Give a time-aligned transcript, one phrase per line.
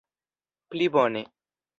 [0.71, 1.23] plibone